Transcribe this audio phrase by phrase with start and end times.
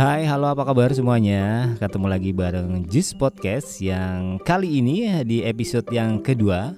[0.00, 1.76] Hai, halo apa kabar semuanya?
[1.76, 6.72] Ketemu lagi bareng Jus Podcast yang kali ini di episode yang kedua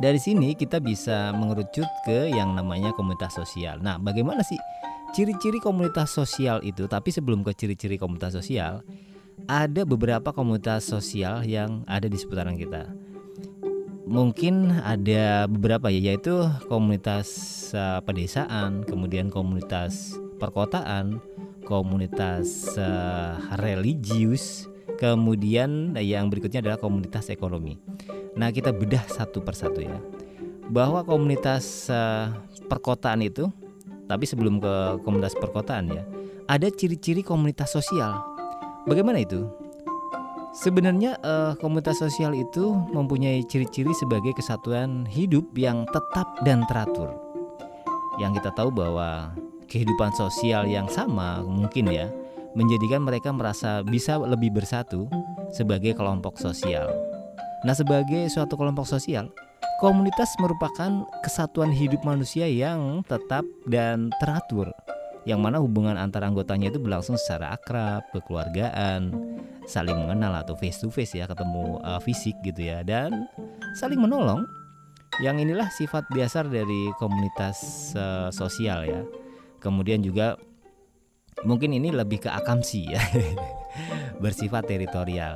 [0.00, 3.80] dari sini kita bisa mengerucut ke yang namanya komunitas sosial.
[3.80, 4.60] Nah, bagaimana sih
[5.16, 6.84] ciri-ciri komunitas sosial itu?
[6.84, 8.84] Tapi sebelum ke ciri-ciri komunitas sosial,
[9.48, 13.09] ada beberapa komunitas sosial yang ada di seputaran kita
[14.10, 17.30] mungkin ada beberapa ya yaitu komunitas
[17.78, 21.22] uh, pedesaan, kemudian komunitas perkotaan,
[21.62, 24.66] komunitas uh, religius,
[24.98, 27.78] kemudian yang berikutnya adalah komunitas ekonomi.
[28.34, 30.02] Nah, kita bedah satu persatu ya.
[30.66, 32.34] Bahwa komunitas uh,
[32.66, 33.46] perkotaan itu
[34.10, 36.02] tapi sebelum ke komunitas perkotaan ya,
[36.50, 38.26] ada ciri-ciri komunitas sosial.
[38.90, 39.46] Bagaimana itu?
[40.50, 47.14] Sebenarnya uh, komunitas sosial itu mempunyai ciri-ciri sebagai kesatuan hidup yang tetap dan teratur.
[48.18, 49.30] Yang kita tahu bahwa
[49.70, 52.10] kehidupan sosial yang sama mungkin ya
[52.58, 55.06] menjadikan mereka merasa bisa lebih bersatu
[55.54, 56.90] sebagai kelompok sosial.
[57.62, 59.30] Nah, sebagai suatu kelompok sosial,
[59.78, 64.74] komunitas merupakan kesatuan hidup manusia yang tetap dan teratur
[65.28, 69.12] yang mana hubungan antara anggotanya itu berlangsung secara akrab, kekeluargaan,
[69.66, 73.28] saling mengenal atau face to face ya, ketemu uh, fisik gitu ya dan
[73.76, 74.44] saling menolong.
[75.20, 79.02] Yang inilah sifat dasar dari komunitas uh, sosial ya.
[79.60, 80.38] Kemudian juga
[81.44, 83.02] mungkin ini lebih ke akamsi ya.
[84.24, 85.34] bersifat teritorial.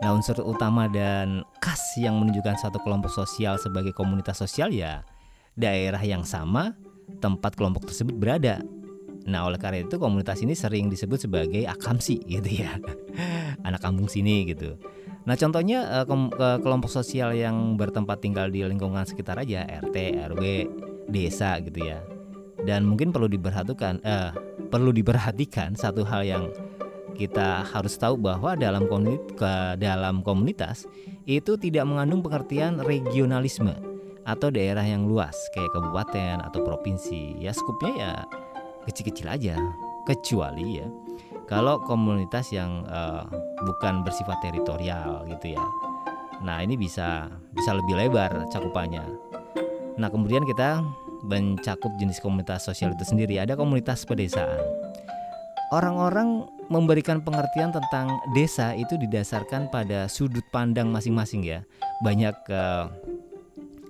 [0.00, 5.00] Nah, unsur utama dan khas yang menunjukkan satu kelompok sosial sebagai komunitas sosial ya
[5.56, 6.76] daerah yang sama
[7.24, 8.60] tempat kelompok tersebut berada
[9.26, 12.78] Nah, oleh karena itu komunitas ini sering disebut sebagai akamsi gitu ya.
[13.66, 14.78] Anak kampung sini gitu.
[15.26, 19.96] Nah, contohnya eh, kelompok sosial yang bertempat tinggal di lingkungan sekitar aja, RT,
[20.32, 20.42] RW,
[21.10, 21.98] desa gitu ya.
[22.62, 24.30] Dan mungkin perlu diperhatikan eh,
[24.70, 26.44] perlu diperhatikan satu hal yang
[27.18, 30.84] kita harus tahu bahwa dalam komunitas, dalam komunitas
[31.24, 33.72] itu tidak mengandung pengertian regionalisme
[34.26, 37.40] atau daerah yang luas kayak kabupaten atau provinsi.
[37.40, 38.12] Ya skupnya ya
[38.86, 39.56] kecil-kecil aja
[40.06, 40.86] kecuali ya
[41.46, 43.22] kalau komunitas yang uh,
[43.62, 45.64] bukan bersifat teritorial gitu ya.
[46.42, 49.06] Nah ini bisa bisa lebih lebar cakupannya.
[49.96, 50.82] Nah kemudian kita
[51.24, 53.40] mencakup jenis komunitas sosial itu sendiri.
[53.40, 54.60] Ada komunitas pedesaan.
[55.74, 61.66] Orang-orang memberikan pengertian tentang desa itu didasarkan pada sudut pandang masing-masing ya.
[62.06, 62.86] Banyak uh,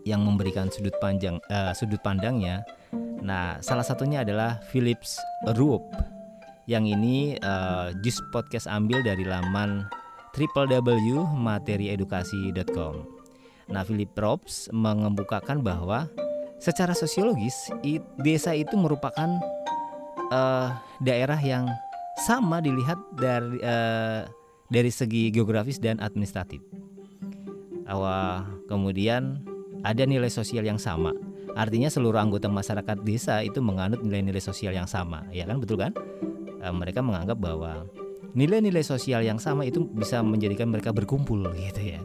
[0.09, 2.65] yang memberikan sudut panjang uh, sudut pandangnya.
[3.21, 5.19] Nah, salah satunya adalah Philips
[5.53, 6.16] Ruop.
[6.67, 9.87] Yang ini uh, Jus Podcast ambil dari laman
[10.35, 12.95] www.materiedukasi.com.
[13.67, 16.07] Nah, Philip Robs mengemukakan bahwa
[16.59, 17.71] secara sosiologis
[18.21, 19.41] desa itu merupakan
[20.31, 20.71] uh,
[21.03, 21.67] daerah yang
[22.27, 24.27] sama dilihat dari uh,
[24.69, 26.61] dari segi geografis dan administratif.
[27.87, 29.39] Awal kemudian
[29.87, 31.15] ada nilai sosial yang sama
[31.57, 35.97] Artinya seluruh anggota masyarakat desa itu menganut nilai-nilai sosial yang sama, ya kan betul kan?
[36.67, 37.87] E, mereka menganggap bahwa
[38.35, 42.03] nilai-nilai sosial yang sama itu bisa menjadikan mereka berkumpul gitu ya.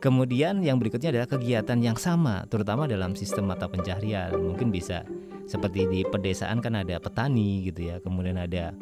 [0.00, 4.32] Kemudian yang berikutnya adalah kegiatan yang sama, terutama dalam sistem mata pencaharian.
[4.32, 5.04] Mungkin bisa
[5.44, 8.72] seperti di pedesaan kan ada petani gitu ya, kemudian ada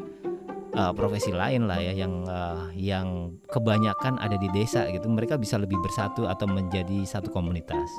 [0.78, 5.58] uh, profesi lain lah ya yang uh, yang kebanyakan ada di desa gitu mereka bisa
[5.58, 7.90] lebih bersatu atau menjadi satu komunitas.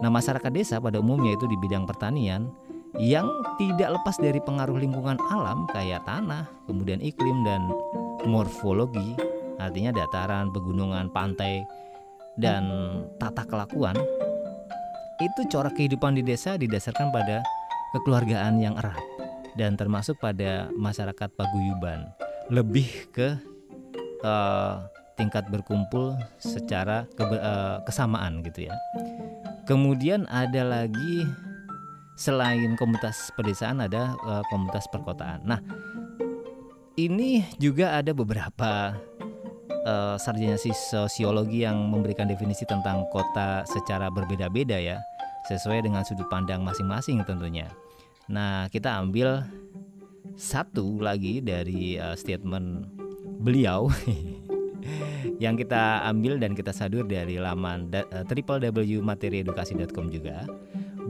[0.00, 2.48] Nah masyarakat desa pada umumnya itu di bidang pertanian
[2.98, 3.26] yang
[3.58, 7.66] tidak lepas dari pengaruh lingkungan alam kayak tanah, kemudian iklim dan
[8.26, 9.18] morfologi,
[9.58, 11.66] artinya dataran, pegunungan, pantai
[12.38, 12.66] dan
[13.18, 13.98] tata kelakuan.
[15.18, 17.42] Itu corak kehidupan di desa didasarkan pada
[17.94, 18.98] kekeluargaan yang erat
[19.54, 22.10] dan termasuk pada masyarakat paguyuban
[22.50, 23.38] lebih ke
[24.26, 24.82] uh,
[25.14, 28.74] tingkat berkumpul secara ke, uh, kesamaan gitu ya.
[29.64, 31.24] Kemudian ada lagi
[32.14, 35.42] selain komunitas pedesaan ada uh, komunitas perkotaan.
[35.42, 35.58] Nah,
[36.94, 38.94] ini juga ada beberapa
[39.82, 45.02] uh, sarjana sosiologi yang memberikan definisi tentang kota secara berbeda-beda ya,
[45.50, 47.66] sesuai dengan sudut pandang masing-masing tentunya.
[48.30, 49.42] Nah, kita ambil
[50.38, 52.86] satu lagi dari uh, statement
[53.42, 53.90] beliau
[55.42, 60.46] yang kita ambil dan kita sadur dari laman www.materiedukasi.com juga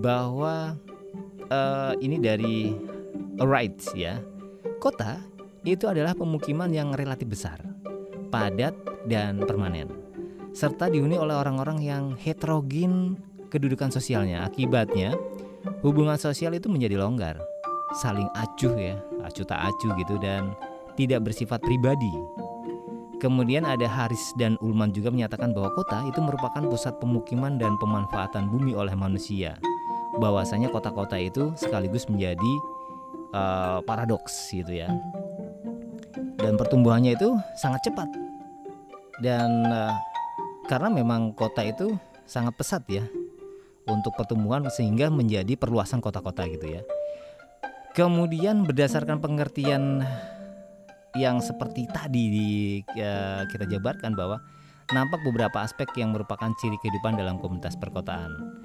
[0.01, 0.81] bahwa
[1.51, 2.73] uh, ini dari
[3.41, 4.21] right ya.
[4.79, 5.21] Kota
[5.65, 7.61] itu adalah pemukiman yang relatif besar,
[8.29, 8.77] padat
[9.09, 10.05] dan permanen
[10.55, 13.19] serta dihuni oleh orang-orang yang heterogen
[13.51, 14.47] kedudukan sosialnya.
[14.47, 15.19] Akibatnya,
[15.83, 17.37] hubungan sosial itu menjadi longgar,
[17.99, 18.97] saling acuh ya,
[19.27, 20.55] acuh tak acuh gitu dan
[20.95, 22.15] tidak bersifat pribadi.
[23.19, 28.47] Kemudian ada Haris dan Ulman juga menyatakan bahwa kota itu merupakan pusat pemukiman dan pemanfaatan
[28.47, 29.59] bumi oleh manusia.
[30.19, 32.53] Bahwasanya kota-kota itu sekaligus menjadi
[33.35, 34.91] uh, paradoks gitu ya.
[36.39, 38.09] Dan pertumbuhannya itu sangat cepat.
[39.23, 39.95] Dan uh,
[40.67, 41.95] karena memang kota itu
[42.25, 43.05] sangat pesat ya
[43.85, 46.83] untuk pertumbuhan sehingga menjadi perluasan kota-kota gitu ya.
[47.95, 50.03] Kemudian berdasarkan pengertian
[51.15, 52.49] yang seperti tadi di,
[52.99, 54.43] ya, kita jabarkan bahwa
[54.91, 58.64] nampak beberapa aspek yang merupakan ciri kehidupan dalam komunitas perkotaan.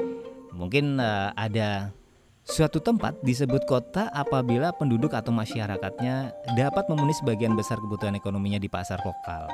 [0.59, 1.95] Mungkin uh, ada
[2.43, 8.67] suatu tempat disebut kota apabila penduduk atau masyarakatnya dapat memenuhi sebagian besar kebutuhan ekonominya di
[8.67, 9.47] pasar lokal.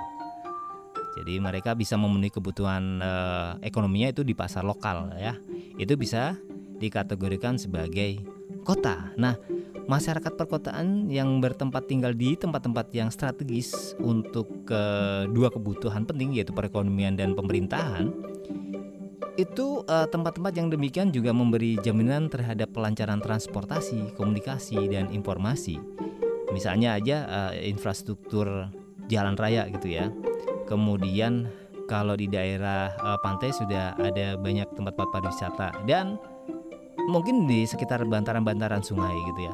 [1.15, 5.37] Jadi mereka bisa memenuhi kebutuhan uh, ekonominya itu di pasar lokal ya.
[5.77, 6.35] Itu bisa
[6.81, 8.19] dikategorikan sebagai
[8.67, 9.13] kota.
[9.15, 9.37] Nah,
[9.85, 17.13] masyarakat perkotaan yang bertempat tinggal di tempat-tempat yang strategis untuk kedua kebutuhan penting yaitu perekonomian
[17.13, 18.09] dan pemerintahan
[19.35, 25.79] itu eh, tempat-tempat uh, yang demikian juga memberi jaminan terhadap pelancaran transportasi, komunikasi dan informasi.
[26.55, 28.71] Misalnya aja uh, infrastruktur
[29.11, 30.07] jalan raya gitu ya
[30.65, 31.45] Kemudian
[31.85, 36.17] kalau di daerah uh, pantai sudah ada banyak tempat-tempat pariwisata dan
[37.05, 39.53] mungkin di sekitar bantaran-bantaran sungai gitu ya.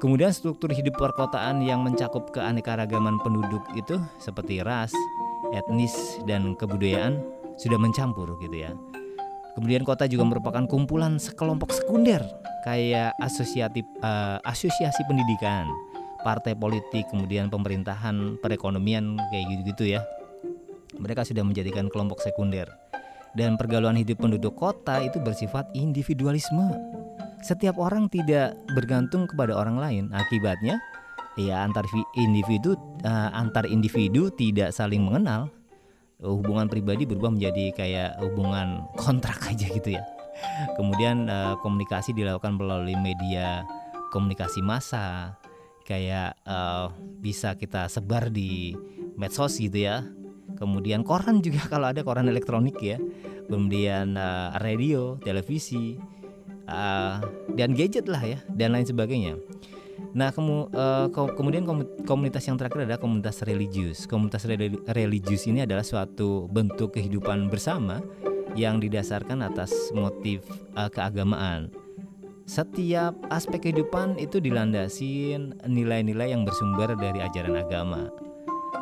[0.00, 4.92] Kemudian struktur hidup perkotaan yang mencakup keanekaragaman penduduk itu seperti ras,
[5.52, 7.20] etnis dan kebudayaan
[7.56, 8.72] sudah mencampur gitu ya.
[9.60, 12.24] Kemudian kota juga merupakan kumpulan sekelompok sekunder
[12.64, 15.68] kayak asosiatif uh, asosiasi pendidikan,
[16.24, 20.02] partai politik, kemudian pemerintahan, perekonomian kayak gitu-gitu ya
[21.00, 22.66] mereka sudah menjadikan kelompok sekunder.
[23.32, 26.74] Dan pergaulan hidup penduduk kota itu bersifat individualisme.
[27.40, 30.04] Setiap orang tidak bergantung kepada orang lain.
[30.10, 30.82] Akibatnya,
[31.38, 31.86] ya antar
[32.18, 32.74] individu
[33.06, 35.46] uh, antar individu tidak saling mengenal.
[36.20, 40.04] Hubungan pribadi berubah menjadi kayak hubungan kontrak aja gitu ya.
[40.76, 43.64] Kemudian uh, komunikasi dilakukan melalui media
[44.08, 45.36] komunikasi massa,
[45.84, 46.90] kayak uh,
[47.20, 48.72] bisa kita sebar di
[49.16, 50.04] medsos gitu ya.
[50.56, 52.96] Kemudian koran juga kalau ada koran elektronik ya.
[53.50, 55.98] Kemudian uh, radio televisi
[56.70, 57.18] uh,
[57.58, 59.34] dan gadget lah ya dan lain sebagainya
[60.10, 61.62] nah kemu, uh, kemudian
[62.02, 64.04] komunitas yang terakhir adalah komunitas religius.
[64.10, 64.44] Komunitas
[64.90, 68.02] religius ini adalah suatu bentuk kehidupan bersama
[68.58, 70.42] yang didasarkan atas motif
[70.74, 71.70] uh, keagamaan.
[72.50, 78.10] Setiap aspek kehidupan itu dilandasin nilai-nilai yang bersumber dari ajaran agama.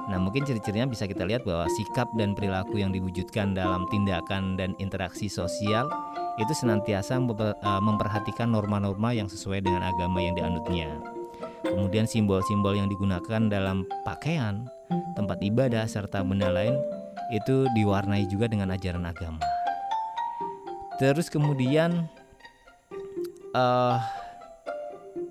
[0.08, 4.72] Nah, mungkin ciri-cirinya bisa kita lihat bahwa sikap dan perilaku yang diwujudkan dalam tindakan dan
[4.80, 5.84] interaksi sosial
[6.38, 10.88] itu senantiasa eh, memperhatikan norma-norma yang sesuai dengan agama yang dianutnya.
[11.66, 14.70] Kemudian simbol-simbol yang digunakan dalam pakaian,
[15.18, 16.78] tempat ibadah serta benda lain
[17.34, 19.42] itu diwarnai juga dengan ajaran agama.
[21.02, 22.06] Terus kemudian
[23.52, 23.98] uh,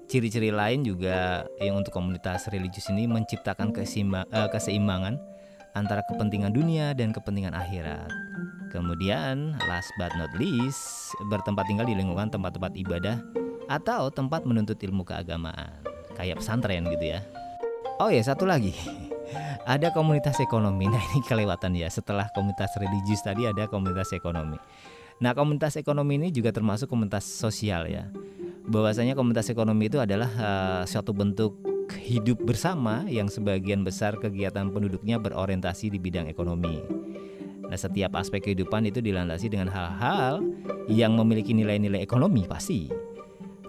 [0.07, 5.19] Ciri-ciri lain juga yang untuk komunitas religius ini menciptakan uh, keseimbangan
[5.75, 8.07] antara kepentingan dunia dan kepentingan akhirat.
[8.69, 13.17] Kemudian, last but not least, bertempat tinggal di lingkungan tempat-tempat ibadah
[13.67, 15.71] atau tempat menuntut ilmu keagamaan,
[16.15, 17.19] kayak pesantren gitu ya.
[17.97, 18.75] Oh ya, satu lagi.
[19.67, 20.87] Ada komunitas ekonomi.
[20.87, 21.91] Nah, ini kelewatan ya.
[21.91, 24.55] Setelah komunitas religius tadi ada komunitas ekonomi.
[25.19, 28.07] Nah, komunitas ekonomi ini juga termasuk komunitas sosial ya
[28.67, 31.55] bahwasanya komunitas ekonomi itu adalah uh, suatu bentuk
[32.03, 36.83] hidup bersama yang sebagian besar kegiatan penduduknya berorientasi di bidang ekonomi.
[37.67, 40.39] Nah, setiap aspek kehidupan itu dilandasi dengan hal-hal
[40.87, 42.87] yang memiliki nilai-nilai ekonomi pasti.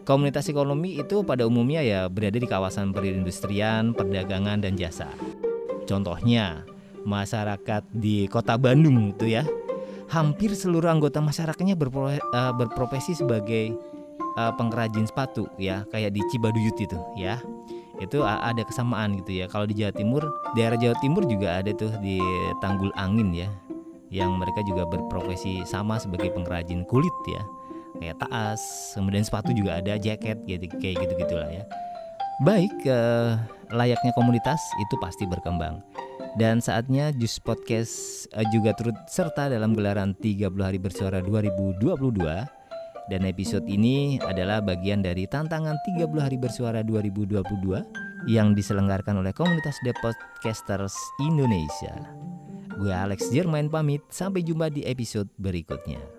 [0.07, 5.11] Komunitas ekonomi itu pada umumnya ya berada di kawasan perindustrian, perdagangan dan jasa.
[5.85, 6.65] Contohnya,
[7.05, 9.45] masyarakat di Kota Bandung itu ya,
[10.09, 13.77] hampir seluruh anggota masyarakatnya berpro, uh, berprofesi sebagai
[14.41, 17.43] uh, pengrajin sepatu ya, kayak di Cibaduyut itu ya.
[17.99, 19.51] Itu ada kesamaan gitu ya.
[19.51, 20.23] Kalau di Jawa Timur,
[20.55, 22.23] daerah Jawa Timur juga ada tuh di
[22.63, 23.51] Tanggul Angin ya,
[24.09, 27.43] yang mereka juga berprofesi sama sebagai pengrajin kulit ya.
[27.99, 28.61] Kayak taas
[28.95, 31.65] kemudian sepatu juga ada jaket gitu kayak gitu gitulah ya.
[32.47, 33.35] Baik eh,
[33.75, 35.83] layaknya komunitas itu pasti berkembang.
[36.39, 41.83] Dan saatnya Jus Podcast eh, juga turut serta dalam gelaran 30 hari bersuara 2022
[43.09, 47.41] dan episode ini adalah bagian dari tantangan 30 hari bersuara 2022
[48.29, 51.97] yang diselenggarakan oleh komunitas The Podcasters Indonesia.
[52.79, 56.18] Gue Alex Jermain pamit, sampai jumpa di episode berikutnya.